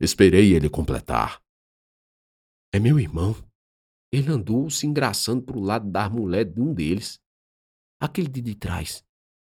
Esperei 0.00 0.54
ele 0.54 0.70
completar. 0.70 1.42
É 2.72 2.78
meu 2.78 2.98
irmão. 2.98 3.36
Ele 4.10 4.30
andou 4.30 4.68
se 4.70 4.86
engraçando 4.86 5.42
pro 5.42 5.60
lado 5.60 5.90
da 5.90 6.08
mulher 6.08 6.44
de 6.44 6.60
um 6.60 6.72
deles. 6.72 7.20
Aquele 8.00 8.28
de, 8.28 8.40
de 8.40 8.54
trás, 8.54 9.04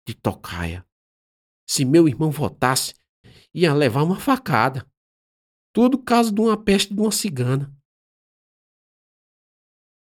de 0.07 0.13
tocaia. 0.13 0.85
Se 1.67 1.85
meu 1.85 2.07
irmão 2.07 2.31
votasse, 2.31 2.93
ia 3.53 3.73
levar 3.73 4.03
uma 4.03 4.19
facada. 4.19 4.85
Tudo 5.73 5.97
caso 5.97 6.33
de 6.33 6.41
uma 6.41 6.61
peste 6.61 6.93
de 6.93 6.99
uma 6.99 7.11
cigana. 7.11 7.73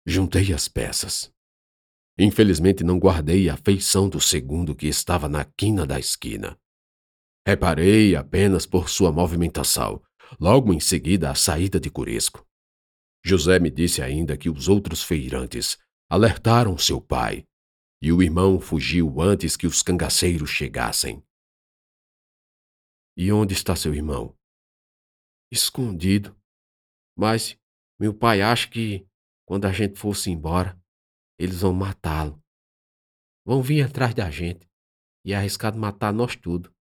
Juntei 0.04 0.52
as 0.52 0.66
peças. 0.68 1.32
Infelizmente 2.18 2.84
não 2.84 2.98
guardei 2.98 3.48
a 3.48 3.56
feição 3.56 4.08
do 4.08 4.20
segundo 4.20 4.74
que 4.74 4.86
estava 4.86 5.28
na 5.28 5.44
quina 5.44 5.86
da 5.86 5.98
esquina. 5.98 6.58
Reparei 7.46 8.14
apenas 8.14 8.66
por 8.66 8.88
sua 8.88 9.10
movimentação 9.10 10.02
logo 10.40 10.72
em 10.72 10.80
seguida 10.80 11.30
a 11.30 11.34
saída 11.34 11.78
de 11.78 11.90
Curesco. 11.90 12.46
José 13.24 13.58
me 13.58 13.70
disse 13.70 14.02
ainda 14.02 14.36
que 14.36 14.50
os 14.50 14.68
outros 14.68 15.02
feirantes 15.02 15.78
alertaram 16.10 16.76
seu 16.76 17.00
pai 17.00 17.44
e 18.00 18.12
o 18.12 18.20
irmão 18.20 18.60
fugiu 18.60 19.20
antes 19.20 19.56
que 19.56 19.66
os 19.66 19.80
cangaceiros 19.80 20.50
chegassem. 20.50 21.22
E 23.16 23.30
onde 23.32 23.52
está 23.54 23.76
seu 23.76 23.94
irmão? 23.94 24.36
Escondido. 25.50 26.36
Mas 27.16 27.58
meu 28.00 28.14
pai 28.14 28.40
acha 28.40 28.68
que, 28.68 29.06
quando 29.46 29.66
a 29.66 29.72
gente 29.72 29.98
fosse 29.98 30.30
embora, 30.30 30.80
eles 31.38 31.60
vão 31.60 31.72
matá-lo. 31.72 32.42
Vão 33.44 33.62
vir 33.62 33.82
atrás 33.82 34.14
da 34.14 34.30
gente 34.30 34.68
e 35.24 35.32
é 35.32 35.36
arriscado 35.36 35.78
matar 35.78 36.12
nós 36.12 36.36
tudo. 36.36 36.72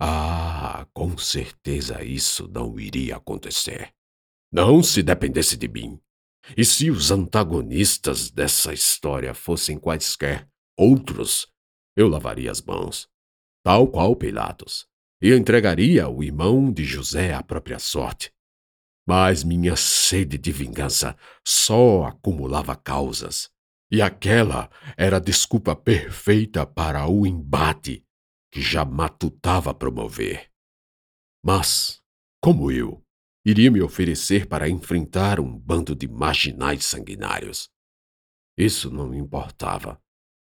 Ah, 0.00 0.86
com 0.92 1.16
certeza 1.16 2.02
isso 2.02 2.48
não 2.48 2.78
iria 2.78 3.16
acontecer. 3.16 3.94
Não 4.50 4.82
se 4.82 5.02
dependesse 5.02 5.56
de 5.56 5.68
mim. 5.68 6.00
E 6.56 6.64
se 6.64 6.90
os 6.90 7.10
antagonistas 7.10 8.30
dessa 8.30 8.72
história 8.72 9.32
fossem 9.32 9.78
quaisquer 9.78 10.48
outros, 10.76 11.46
eu 11.96 12.08
lavaria 12.08 12.50
as 12.50 12.60
mãos, 12.60 13.08
tal 13.62 13.86
qual 13.86 14.16
Pilatos, 14.16 14.86
e 15.20 15.32
entregaria 15.32 16.08
o 16.08 16.22
irmão 16.22 16.72
de 16.72 16.84
José 16.84 17.32
à 17.32 17.42
própria 17.42 17.78
sorte. 17.78 18.32
Mas 19.06 19.44
minha 19.44 19.76
sede 19.76 20.36
de 20.36 20.50
vingança 20.50 21.16
só 21.46 22.04
acumulava 22.04 22.74
causas, 22.74 23.50
e 23.90 24.00
aquela 24.00 24.70
era 24.96 25.18
a 25.18 25.20
desculpa 25.20 25.76
perfeita 25.76 26.66
para 26.66 27.06
o 27.06 27.26
embate 27.26 28.04
que 28.50 28.60
já 28.60 28.84
matutava 28.84 29.72
promover. 29.72 30.50
Mas, 31.44 32.00
como 32.40 32.70
eu, 32.70 33.04
iria 33.44 33.70
me 33.70 33.80
oferecer 33.80 34.46
para 34.46 34.68
enfrentar 34.68 35.40
um 35.40 35.58
bando 35.58 35.94
de 35.94 36.06
marginais 36.06 36.84
sanguinários? 36.84 37.70
Isso 38.56 38.90
não 38.90 39.08
me 39.08 39.18
importava, 39.18 40.00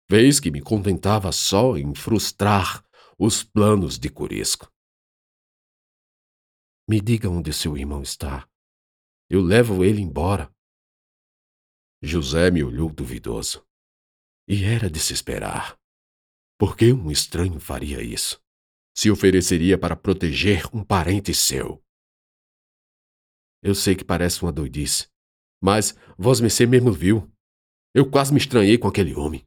vez 0.09 0.39
que 0.39 0.49
me 0.49 0.61
contentava 0.61 1.31
só 1.31 1.77
em 1.77 1.93
frustrar 1.93 2.83
os 3.19 3.43
planos 3.43 3.97
de 3.97 4.11
Curisco. 4.11 4.71
Me 6.87 7.01
diga 7.01 7.27
onde 7.27 7.51
seu 7.51 7.75
irmão 7.75 8.03
está. 8.03 8.47
Eu 9.27 9.41
levo 9.41 9.83
ele 9.83 10.01
embora. 10.01 10.53
José 11.99 12.51
me 12.51 12.63
olhou 12.63 12.91
duvidoso. 12.93 13.65
E 14.47 14.63
era 14.63 14.87
de 14.87 14.99
se 14.99 15.13
esperar. 15.13 15.75
Por 16.59 16.77
que 16.77 16.93
um 16.93 17.09
estranho 17.09 17.59
faria 17.59 18.03
isso? 18.03 18.39
Se 18.95 19.09
ofereceria 19.09 19.79
para 19.79 19.95
proteger 19.95 20.63
um 20.71 20.83
parente 20.83 21.33
seu. 21.33 21.83
Eu 23.63 23.73
sei 23.73 23.95
que 23.95 24.05
parece 24.05 24.43
uma 24.43 24.51
doidice, 24.51 25.09
mas 25.61 25.95
vós 26.17 26.39
me 26.39 26.49
mesmo 26.67 26.93
viu. 26.93 27.29
Eu 27.95 28.09
quase 28.09 28.31
me 28.31 28.37
estranhei 28.37 28.77
com 28.77 28.87
aquele 28.87 29.15
homem. 29.15 29.43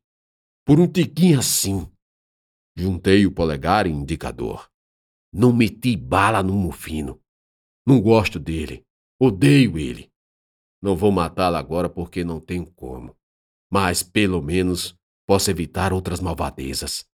Por 0.66 0.80
um 0.80 0.90
tiquinho 0.90 1.38
assim. 1.38 1.88
Juntei 2.76 3.26
o 3.26 3.32
polegar 3.32 3.86
e 3.86 3.90
indicador. 3.90 4.70
Não 5.32 5.52
meti 5.52 5.96
bala 5.96 6.42
no 6.42 6.54
mufino. 6.54 7.22
Não 7.86 8.00
gosto 8.00 8.38
dele. 8.38 8.84
Odeio 9.18 9.78
ele. 9.78 10.10
Não 10.82 10.96
vou 10.96 11.12
matá-lo 11.12 11.56
agora 11.56 11.88
porque 11.88 12.24
não 12.24 12.40
tenho 12.40 12.66
como. 12.72 13.16
Mas, 13.70 14.02
pelo 14.02 14.40
menos, 14.40 14.96
posso 15.26 15.50
evitar 15.50 15.92
outras 15.92 16.20
malvadezas. 16.20 17.06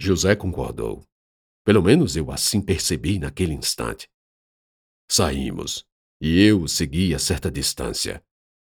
José 0.00 0.34
concordou. 0.34 1.04
Pelo 1.64 1.82
menos 1.82 2.16
eu 2.16 2.30
assim 2.30 2.60
percebi 2.60 3.18
naquele 3.18 3.52
instante. 3.52 4.08
Saímos, 5.10 5.86
e 6.20 6.40
eu 6.40 6.62
o 6.62 6.68
segui 6.68 7.14
a 7.14 7.18
certa 7.18 7.50
distância, 7.50 8.22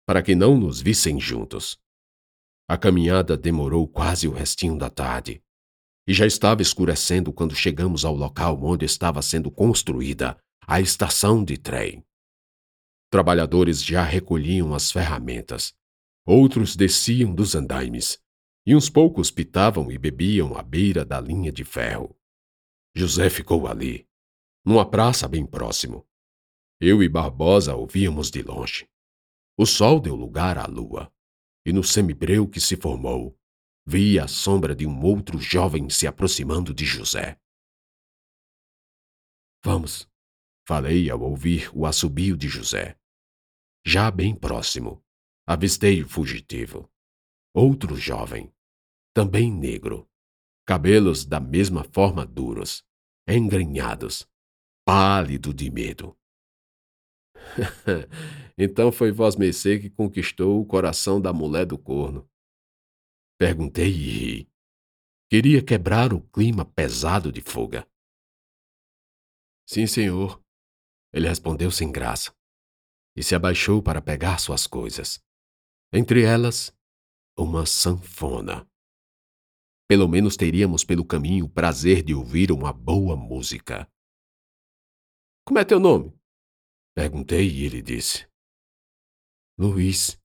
para 0.06 0.22
que 0.22 0.34
não 0.34 0.56
nos 0.58 0.80
vissem 0.80 1.18
juntos. 1.18 1.78
A 2.68 2.76
caminhada 2.76 3.36
demorou 3.36 3.86
quase 3.86 4.26
o 4.26 4.32
restinho 4.32 4.78
da 4.78 4.88
tarde, 4.90 5.42
e 6.06 6.12
já 6.12 6.26
estava 6.26 6.62
escurecendo 6.62 7.32
quando 7.32 7.54
chegamos 7.54 8.04
ao 8.04 8.14
local 8.14 8.58
onde 8.62 8.84
estava 8.84 9.22
sendo 9.22 9.50
construída 9.50 10.38
a 10.66 10.80
estação 10.80 11.44
de 11.44 11.56
trem. 11.56 12.04
Trabalhadores 13.10 13.82
já 13.84 14.02
recolhiam 14.02 14.74
as 14.74 14.90
ferramentas 14.90 15.74
Outros 16.26 16.74
desciam 16.74 17.34
dos 17.34 17.54
andaimes, 17.54 18.18
e 18.64 18.74
uns 18.74 18.88
poucos 18.88 19.30
pitavam 19.30 19.92
e 19.92 19.98
bebiam 19.98 20.56
à 20.56 20.62
beira 20.62 21.04
da 21.04 21.20
linha 21.20 21.52
de 21.52 21.64
ferro. 21.64 22.16
José 22.94 23.28
ficou 23.28 23.66
ali, 23.66 24.08
numa 24.64 24.88
praça 24.88 25.28
bem 25.28 25.44
próximo. 25.44 26.06
Eu 26.80 27.02
e 27.02 27.10
Barbosa 27.10 27.74
ouvíamos 27.74 28.30
de 28.30 28.40
longe. 28.40 28.88
O 29.54 29.66
sol 29.66 30.00
deu 30.00 30.16
lugar 30.16 30.56
à 30.56 30.64
lua, 30.64 31.12
e 31.64 31.72
no 31.72 31.82
semibreu 31.82 32.46
que 32.48 32.60
se 32.60 32.76
formou, 32.76 33.38
vi 33.86 34.18
a 34.18 34.28
sombra 34.28 34.74
de 34.74 34.86
um 34.86 35.02
outro 35.02 35.38
jovem 35.38 35.88
se 35.88 36.06
aproximando 36.06 36.74
de 36.74 36.84
José. 36.84 37.38
Vamos, 39.62 40.08
falei 40.66 41.08
ao 41.10 41.20
ouvir 41.20 41.70
o 41.74 41.86
assobio 41.86 42.36
de 42.36 42.48
José. 42.48 42.98
Já 43.84 44.10
bem 44.10 44.34
próximo, 44.34 45.02
avistei 45.46 46.02
o 46.02 46.08
fugitivo. 46.08 46.90
Outro 47.54 47.96
jovem, 47.96 48.52
também 49.14 49.50
negro, 49.50 50.08
cabelos 50.66 51.24
da 51.24 51.38
mesma 51.38 51.84
forma 51.84 52.26
duros, 52.26 52.84
engrenhados, 53.28 54.28
pálido 54.84 55.54
de 55.54 55.70
medo. 55.70 56.18
então 58.58 58.90
foi 58.90 59.12
vós 59.12 59.36
mercê 59.36 59.78
que 59.78 59.90
conquistou 59.90 60.60
o 60.60 60.66
coração 60.66 61.20
da 61.20 61.32
mulher 61.32 61.66
do 61.66 61.78
corno. 61.78 62.28
Perguntei 63.38 63.88
e 63.88 64.10
ri. 64.10 64.48
Queria 65.30 65.62
quebrar 65.64 66.12
o 66.12 66.20
clima 66.20 66.64
pesado 66.64 67.32
de 67.32 67.40
fuga. 67.40 67.86
Sim, 69.66 69.86
senhor. 69.86 70.42
Ele 71.12 71.28
respondeu 71.28 71.70
sem 71.70 71.90
graça 71.90 72.34
e 73.16 73.22
se 73.22 73.34
abaixou 73.34 73.82
para 73.82 74.02
pegar 74.02 74.38
suas 74.38 74.66
coisas 74.66 75.24
entre 75.96 76.24
elas, 76.24 76.76
uma 77.38 77.64
sanfona. 77.64 78.68
Pelo 79.88 80.08
menos 80.08 80.36
teríamos 80.36 80.82
pelo 80.82 81.04
caminho 81.04 81.44
o 81.44 81.48
prazer 81.48 82.02
de 82.02 82.12
ouvir 82.12 82.50
uma 82.50 82.72
boa 82.72 83.14
música. 83.14 83.88
Como 85.46 85.60
é 85.60 85.64
teu 85.64 85.78
nome? 85.78 86.12
Perguntei 86.94 87.48
e 87.48 87.64
ele 87.64 87.82
disse: 87.82 88.28
Luiz. 89.58 90.20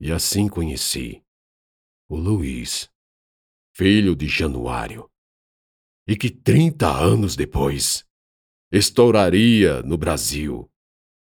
E 0.00 0.10
assim 0.10 0.48
conheci 0.48 1.22
o 2.08 2.16
Luiz, 2.16 2.90
filho 3.76 4.16
de 4.16 4.26
Januário, 4.26 5.10
e 6.08 6.16
que 6.16 6.30
trinta 6.30 6.88
anos 6.88 7.36
depois 7.36 8.08
estouraria 8.72 9.82
no 9.82 9.98
Brasil 9.98 10.70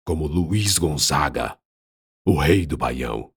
como 0.07 0.27
Luiz 0.27 0.79
Gonzaga 0.79 1.61
o 2.25 2.39
rei 2.39 2.67
do 2.67 2.77
Baião. 2.77 3.35